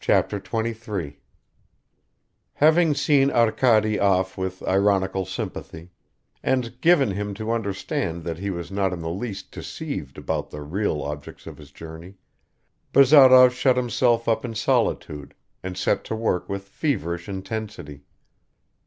Chapter 0.00 0.40
23 0.40 1.18
HAVING 2.54 2.94
SEEN 2.94 3.30
ARKADY 3.30 3.98
OFF 4.00 4.38
WITH 4.38 4.62
IRONICAL 4.62 5.26
SYMPATHY, 5.26 5.90
AND 6.42 6.80
GIVEN 6.80 7.10
him 7.10 7.34
to 7.34 7.50
understand 7.52 8.24
that 8.24 8.38
he 8.38 8.48
was 8.48 8.70
not 8.72 8.94
in 8.94 9.00
the 9.00 9.10
least 9.10 9.50
deceived 9.50 10.16
about 10.16 10.48
the 10.48 10.62
real 10.62 11.02
object 11.02 11.46
of 11.46 11.58
his 11.58 11.70
journey, 11.70 12.14
Bazarov 12.94 13.52
shut 13.52 13.76
himself 13.76 14.26
up 14.26 14.46
in 14.46 14.54
solitude, 14.54 15.34
and 15.62 15.76
set 15.76 16.02
to 16.04 16.16
work 16.16 16.48
with 16.48 16.62
feverish 16.66 17.28
intensity. 17.28 18.04